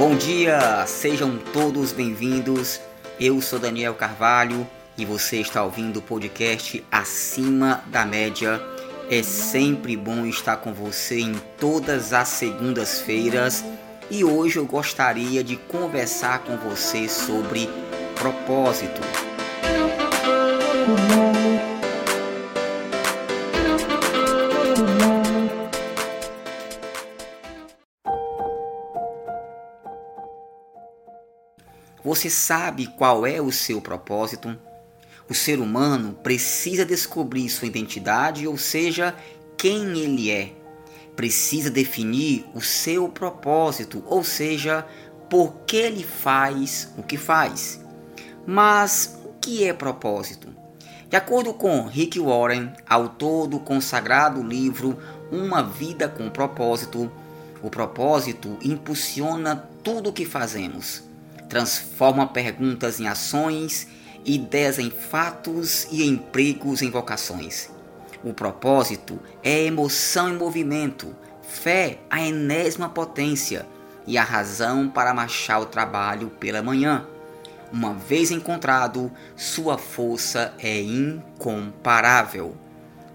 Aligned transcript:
Bom 0.00 0.16
dia, 0.16 0.86
sejam 0.86 1.36
todos 1.36 1.92
bem-vindos. 1.92 2.80
Eu 3.20 3.38
sou 3.42 3.58
Daniel 3.58 3.92
Carvalho 3.92 4.66
e 4.96 5.04
você 5.04 5.42
está 5.42 5.62
ouvindo 5.62 5.98
o 5.98 6.02
podcast 6.02 6.82
Acima 6.90 7.84
da 7.88 8.06
Média. 8.06 8.62
É 9.10 9.22
sempre 9.22 9.98
bom 9.98 10.24
estar 10.24 10.56
com 10.56 10.72
você 10.72 11.20
em 11.20 11.34
todas 11.58 12.14
as 12.14 12.28
segundas-feiras 12.28 13.62
e 14.10 14.24
hoje 14.24 14.56
eu 14.56 14.64
gostaria 14.64 15.44
de 15.44 15.56
conversar 15.56 16.38
com 16.44 16.56
você 16.56 17.06
sobre 17.06 17.68
propósito. 18.14 19.02
Você 32.10 32.28
sabe 32.28 32.88
qual 32.88 33.24
é 33.24 33.40
o 33.40 33.52
seu 33.52 33.80
propósito? 33.80 34.58
O 35.28 35.32
ser 35.32 35.60
humano 35.60 36.12
precisa 36.24 36.84
descobrir 36.84 37.48
sua 37.48 37.68
identidade, 37.68 38.48
ou 38.48 38.58
seja, 38.58 39.14
quem 39.56 39.96
ele 39.96 40.28
é. 40.28 40.50
Precisa 41.14 41.70
definir 41.70 42.46
o 42.52 42.60
seu 42.60 43.08
propósito, 43.08 44.02
ou 44.08 44.24
seja, 44.24 44.84
por 45.30 45.58
que 45.64 45.76
ele 45.76 46.02
faz 46.02 46.92
o 46.98 47.02
que 47.04 47.16
faz. 47.16 47.80
Mas 48.44 49.16
o 49.24 49.28
que 49.40 49.62
é 49.62 49.72
propósito? 49.72 50.48
De 51.08 51.16
acordo 51.16 51.54
com 51.54 51.86
Rick 51.86 52.18
Warren, 52.18 52.72
autor 52.88 53.46
do 53.46 53.60
consagrado 53.60 54.42
livro 54.42 54.98
Uma 55.30 55.62
Vida 55.62 56.08
com 56.08 56.28
Propósito, 56.28 57.08
o 57.62 57.70
propósito 57.70 58.58
impulsiona 58.62 59.54
tudo 59.84 60.10
o 60.10 60.12
que 60.12 60.24
fazemos 60.24 61.08
transforma 61.50 62.28
perguntas 62.28 63.00
em 63.00 63.08
ações, 63.08 63.88
ideias 64.24 64.78
em 64.78 64.88
fatos 64.88 65.88
e 65.90 66.06
empregos 66.06 66.80
em 66.80 66.90
vocações. 66.90 67.68
O 68.22 68.32
propósito 68.32 69.18
é 69.42 69.64
emoção 69.64 70.30
em 70.30 70.38
movimento, 70.38 71.14
fé 71.42 71.98
a 72.08 72.22
enésima 72.22 72.88
potência 72.88 73.66
e 74.06 74.16
a 74.16 74.22
razão 74.22 74.88
para 74.88 75.12
marchar 75.12 75.60
o 75.60 75.66
trabalho 75.66 76.30
pela 76.38 76.62
manhã. 76.62 77.04
Uma 77.72 77.94
vez 77.94 78.30
encontrado, 78.30 79.10
sua 79.34 79.76
força 79.76 80.54
é 80.58 80.80
incomparável. 80.80 82.54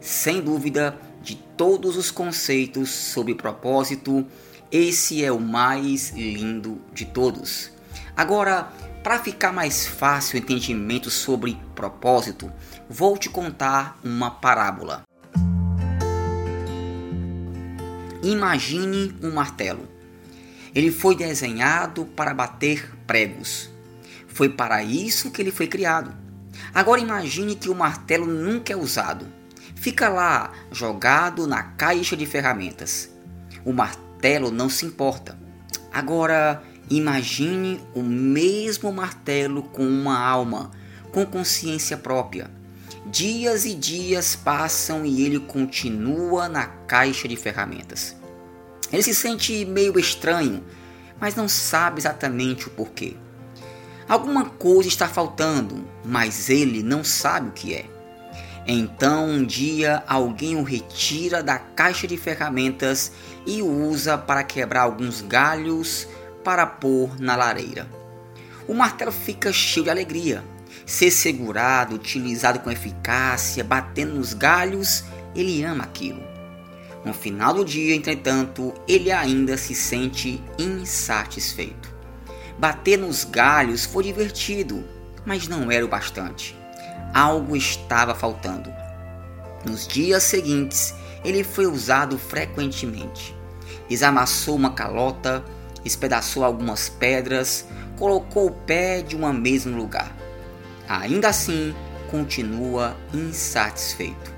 Sem 0.00 0.40
dúvida, 0.40 0.96
de 1.20 1.36
todos 1.36 1.96
os 1.96 2.10
conceitos 2.10 2.90
sobre 2.90 3.34
propósito, 3.34 4.26
esse 4.70 5.22
é 5.22 5.30
o 5.30 5.38
mais 5.38 6.10
lindo 6.10 6.80
de 6.94 7.04
todos. 7.04 7.70
Agora, 8.16 8.68
para 9.02 9.18
ficar 9.18 9.52
mais 9.52 9.86
fácil 9.86 10.36
o 10.36 10.42
entendimento 10.42 11.10
sobre 11.10 11.58
propósito, 11.74 12.52
vou 12.88 13.16
te 13.16 13.28
contar 13.28 13.98
uma 14.04 14.30
parábola. 14.30 15.02
Imagine 18.22 19.16
um 19.22 19.32
martelo. 19.32 19.88
Ele 20.74 20.92
foi 20.92 21.16
desenhado 21.16 22.04
para 22.06 22.32
bater 22.32 22.90
pregos. 23.06 23.68
Foi 24.28 24.48
para 24.48 24.82
isso 24.82 25.30
que 25.30 25.42
ele 25.42 25.50
foi 25.50 25.66
criado. 25.66 26.14
Agora 26.72 27.00
imagine 27.00 27.56
que 27.56 27.68
o 27.68 27.74
martelo 27.74 28.26
nunca 28.26 28.72
é 28.72 28.76
usado. 28.76 29.26
Fica 29.74 30.08
lá, 30.08 30.52
jogado 30.70 31.46
na 31.46 31.62
caixa 31.62 32.16
de 32.16 32.24
ferramentas. 32.24 33.10
O 33.64 33.72
martelo 33.72 34.50
não 34.50 34.68
se 34.68 34.86
importa. 34.86 35.36
Agora, 35.92 36.62
Imagine 36.90 37.80
o 37.94 38.02
mesmo 38.02 38.92
martelo 38.92 39.62
com 39.62 39.86
uma 39.86 40.18
alma, 40.18 40.70
com 41.10 41.24
consciência 41.24 41.96
própria. 41.96 42.50
Dias 43.06 43.64
e 43.64 43.74
dias 43.74 44.36
passam 44.36 45.04
e 45.04 45.22
ele 45.22 45.40
continua 45.40 46.48
na 46.48 46.66
caixa 46.66 47.26
de 47.26 47.36
ferramentas. 47.36 48.16
Ele 48.92 49.02
se 49.02 49.14
sente 49.14 49.64
meio 49.64 49.98
estranho, 49.98 50.62
mas 51.20 51.34
não 51.34 51.48
sabe 51.48 52.00
exatamente 52.00 52.68
o 52.68 52.70
porquê. 52.70 53.16
Alguma 54.08 54.44
coisa 54.44 54.88
está 54.88 55.08
faltando, 55.08 55.84
mas 56.04 56.50
ele 56.50 56.82
não 56.82 57.02
sabe 57.02 57.48
o 57.48 57.52
que 57.52 57.74
é. 57.74 57.86
Então 58.66 59.28
um 59.28 59.44
dia 59.44 60.04
alguém 60.06 60.56
o 60.56 60.62
retira 60.62 61.42
da 61.42 61.58
caixa 61.58 62.06
de 62.06 62.16
ferramentas 62.16 63.12
e 63.46 63.62
o 63.62 63.88
usa 63.88 64.16
para 64.16 64.44
quebrar 64.44 64.82
alguns 64.82 65.20
galhos 65.20 66.06
para 66.44 66.66
pôr 66.66 67.20
na 67.20 67.36
lareira. 67.36 67.88
O 68.66 68.74
martelo 68.74 69.12
fica 69.12 69.52
cheio 69.52 69.84
de 69.84 69.90
alegria. 69.90 70.44
Ser 70.86 71.10
segurado, 71.10 71.94
utilizado 71.94 72.60
com 72.60 72.70
eficácia, 72.70 73.62
batendo 73.62 74.14
nos 74.14 74.34
galhos, 74.34 75.04
ele 75.34 75.62
ama 75.62 75.84
aquilo. 75.84 76.22
No 77.04 77.12
final 77.12 77.54
do 77.54 77.64
dia, 77.64 77.94
entretanto, 77.94 78.72
ele 78.86 79.10
ainda 79.10 79.56
se 79.56 79.74
sente 79.74 80.42
insatisfeito. 80.58 81.92
Bater 82.58 82.98
nos 82.98 83.24
galhos 83.24 83.84
foi 83.84 84.04
divertido, 84.04 84.84
mas 85.26 85.48
não 85.48 85.70
era 85.70 85.84
o 85.84 85.88
bastante. 85.88 86.56
Algo 87.12 87.56
estava 87.56 88.14
faltando. 88.14 88.72
Nos 89.64 89.86
dias 89.86 90.22
seguintes, 90.22 90.94
ele 91.24 91.42
foi 91.42 91.66
usado 91.66 92.18
frequentemente. 92.18 93.34
Desamassou 93.88 94.56
uma 94.56 94.72
calota, 94.72 95.44
espedaçou 95.84 96.44
algumas 96.44 96.88
pedras, 96.88 97.66
colocou 97.98 98.46
o 98.46 98.50
pé 98.50 99.02
de 99.02 99.16
uma 99.16 99.32
mesa 99.32 99.70
no 99.70 99.78
lugar. 99.78 100.14
Ainda 100.88 101.28
assim, 101.28 101.74
continua 102.10 102.96
insatisfeito. 103.14 104.32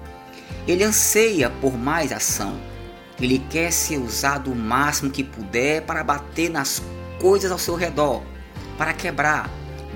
Ele 0.67 0.85
anseia 0.85 1.51
por 1.51 1.77
mais 1.77 2.13
ação. 2.13 2.59
Ele 3.21 3.39
quer 3.51 3.73
ser 3.73 3.99
usado 3.99 4.51
o 4.51 4.57
máximo 4.57 5.11
que 5.11 5.23
puder 5.23 5.83
para 5.83 6.03
bater 6.03 6.51
nas 6.51 6.83
coisas 7.21 7.51
ao 7.51 7.59
seu 7.59 7.75
redor, 7.75 8.23
para 8.77 8.93
quebrar, 8.93 9.51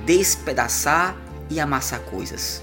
despedaçar 0.05 1.17
e 1.51 1.59
amassar 1.59 2.01
coisas. 2.01 2.63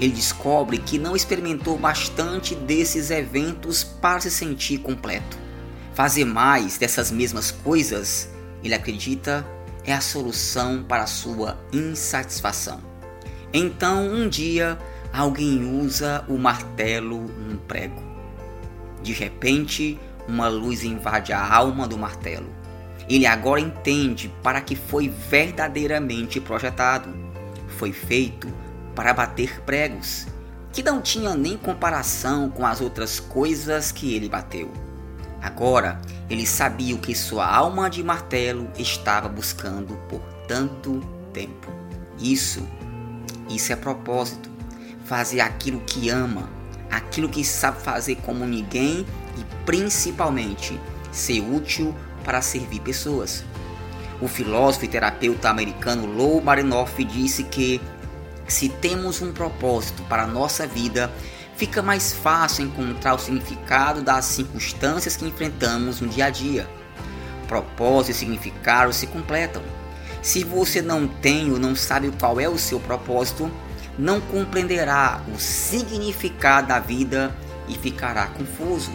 Ele 0.00 0.12
descobre 0.12 0.78
que 0.78 0.98
não 0.98 1.16
experimentou 1.16 1.76
bastante 1.76 2.54
desses 2.54 3.10
eventos 3.10 3.82
para 3.82 4.20
se 4.20 4.30
sentir 4.30 4.78
completo. 4.78 5.41
Fazer 5.94 6.24
mais 6.24 6.78
dessas 6.78 7.10
mesmas 7.10 7.50
coisas, 7.50 8.28
ele 8.64 8.74
acredita, 8.74 9.46
é 9.84 9.92
a 9.92 10.00
solução 10.00 10.82
para 10.82 11.02
a 11.02 11.06
sua 11.06 11.58
insatisfação. 11.72 12.80
Então, 13.52 14.06
um 14.06 14.26
dia, 14.26 14.78
alguém 15.12 15.78
usa 15.80 16.24
o 16.28 16.38
martelo 16.38 17.20
num 17.20 17.58
prego. 17.58 18.02
De 19.02 19.12
repente, 19.12 20.00
uma 20.26 20.48
luz 20.48 20.82
invade 20.82 21.32
a 21.32 21.54
alma 21.54 21.86
do 21.86 21.98
martelo. 21.98 22.48
Ele 23.06 23.26
agora 23.26 23.60
entende 23.60 24.32
para 24.42 24.62
que 24.62 24.74
foi 24.74 25.08
verdadeiramente 25.08 26.40
projetado. 26.40 27.12
Foi 27.76 27.92
feito 27.92 28.48
para 28.94 29.12
bater 29.12 29.60
pregos, 29.62 30.26
que 30.72 30.82
não 30.82 31.02
tinha 31.02 31.34
nem 31.34 31.58
comparação 31.58 32.48
com 32.48 32.64
as 32.64 32.80
outras 32.80 33.20
coisas 33.20 33.92
que 33.92 34.14
ele 34.14 34.28
bateu. 34.28 34.70
Agora 35.42 36.00
ele 36.30 36.46
sabia 36.46 36.94
o 36.94 36.98
que 36.98 37.14
sua 37.14 37.44
alma 37.44 37.90
de 37.90 38.02
martelo 38.02 38.70
estava 38.78 39.28
buscando 39.28 39.94
por 40.08 40.20
tanto 40.46 41.00
tempo. 41.32 41.72
Isso, 42.18 42.66
isso 43.50 43.72
é 43.72 43.76
propósito. 43.76 44.48
Fazer 45.04 45.40
aquilo 45.40 45.80
que 45.80 46.08
ama, 46.08 46.48
aquilo 46.90 47.28
que 47.28 47.44
sabe 47.44 47.82
fazer 47.82 48.16
como 48.16 48.46
ninguém 48.46 49.04
e 49.36 49.44
principalmente 49.66 50.80
ser 51.10 51.40
útil 51.40 51.92
para 52.24 52.40
servir 52.40 52.80
pessoas. 52.80 53.44
O 54.20 54.28
filósofo 54.28 54.84
e 54.84 54.88
terapeuta 54.88 55.50
americano 55.50 56.06
Lou 56.06 56.40
Marinoff 56.40 57.02
disse 57.02 57.42
que 57.42 57.80
se 58.46 58.68
temos 58.68 59.20
um 59.20 59.32
propósito 59.32 60.02
para 60.04 60.22
a 60.22 60.26
nossa 60.26 60.66
vida, 60.66 61.10
fica 61.62 61.80
mais 61.80 62.12
fácil 62.12 62.64
encontrar 62.64 63.14
o 63.14 63.18
significado 63.20 64.02
das 64.02 64.24
circunstâncias 64.24 65.14
que 65.14 65.24
enfrentamos 65.24 66.00
no 66.00 66.08
dia 66.08 66.24
a 66.24 66.28
dia. 66.28 66.68
Propósito 67.46 68.10
e 68.10 68.14
significado 68.14 68.92
se 68.92 69.06
completam. 69.06 69.62
Se 70.20 70.42
você 70.42 70.82
não 70.82 71.06
tem 71.06 71.52
ou 71.52 71.60
não 71.60 71.76
sabe 71.76 72.10
qual 72.18 72.40
é 72.40 72.48
o 72.48 72.58
seu 72.58 72.80
propósito, 72.80 73.48
não 73.96 74.20
compreenderá 74.20 75.22
o 75.32 75.38
significado 75.38 76.66
da 76.66 76.80
vida 76.80 77.32
e 77.68 77.74
ficará 77.74 78.26
confuso. 78.26 78.90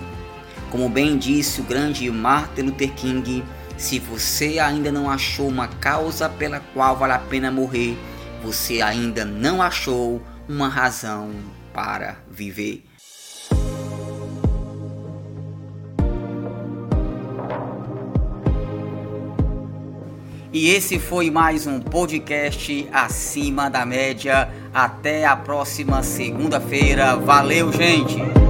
Como 0.69 0.89
bem 0.89 1.17
disse 1.17 1.61
o 1.61 1.63
grande 1.63 2.11
Martin 2.11 2.63
Luther 2.63 2.91
King, 2.95 3.45
se 3.77 3.97
você 3.97 4.59
ainda 4.59 4.91
não 4.91 5.09
achou 5.09 5.47
uma 5.47 5.69
causa 5.69 6.27
pela 6.27 6.59
qual 6.73 6.97
vale 6.97 7.13
a 7.13 7.19
pena 7.19 7.49
morrer, 7.49 7.97
você 8.43 8.81
ainda 8.81 9.23
não 9.23 9.61
achou 9.61 10.21
uma 10.49 10.67
razão 10.67 11.31
para 11.77 12.17
viver. 12.27 12.83
E 20.51 20.69
esse 20.71 20.97
foi 20.97 21.29
mais 21.29 21.67
um 21.67 21.79
podcast 21.79 22.89
acima 22.91 23.69
da 23.69 23.85
média. 23.85 24.51
Até 24.73 25.23
a 25.27 25.35
próxima 25.35 26.01
segunda-feira. 26.01 27.15
Valeu, 27.15 27.71
gente! 27.71 28.46